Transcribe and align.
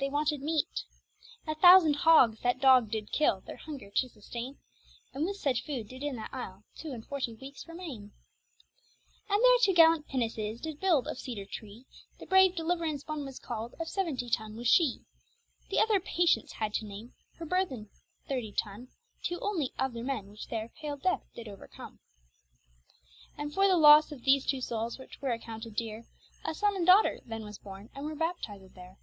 they 0.00 0.08
wanted 0.08 0.40
meate. 0.40 0.84
A 1.48 1.56
thousand 1.56 1.94
hogges 1.94 2.38
that 2.44 2.60
dogge 2.60 2.92
did 2.92 3.10
kill, 3.10 3.40
their 3.40 3.56
hunger 3.56 3.90
to 3.96 4.08
sustaine, 4.08 4.58
And 5.12 5.24
with 5.24 5.38
such 5.38 5.64
foode 5.66 5.88
did 5.88 6.04
in 6.04 6.14
that 6.14 6.32
ile 6.32 6.62
two 6.76 6.92
and 6.92 7.04
forty 7.04 7.34
weekes 7.34 7.66
remaine. 7.66 8.12
And 9.28 9.42
there 9.42 9.58
two 9.60 9.72
gallant 9.72 10.06
pynases 10.06 10.60
did 10.60 10.78
build 10.78 11.08
of 11.08 11.18
seader 11.18 11.50
tree; 11.50 11.84
The 12.20 12.26
brave 12.26 12.54
Deliverance 12.54 13.02
one 13.08 13.24
was 13.24 13.40
call'd; 13.40 13.74
of 13.80 13.88
seaventy 13.88 14.30
tonne 14.30 14.54
was 14.54 14.68
shee. 14.68 15.04
The 15.68 15.80
other 15.80 15.98
Patience 15.98 16.52
had 16.52 16.72
to 16.74 16.86
name, 16.86 17.14
her 17.38 17.44
burthen 17.44 17.90
thirty 18.28 18.52
tonne; 18.52 18.90
Two 19.24 19.40
only 19.40 19.72
of 19.80 19.94
their 19.94 20.04
men 20.04 20.28
which 20.28 20.46
there 20.46 20.70
pale 20.80 20.96
death 20.96 21.24
did 21.34 21.48
overcome. 21.48 21.98
And 23.36 23.52
for 23.52 23.66
the 23.66 23.76
losse 23.76 24.12
of 24.12 24.22
these 24.22 24.46
two 24.46 24.60
soules, 24.60 24.96
which 24.96 25.20
were 25.20 25.32
accounted 25.32 25.74
deere, 25.74 26.04
A 26.44 26.54
son 26.54 26.76
and 26.76 26.86
daughter 26.86 27.18
then 27.26 27.42
was 27.44 27.58
borne, 27.58 27.90
and 27.96 28.04
were 28.06 28.14
baptizèd 28.14 28.74
there. 28.74 28.98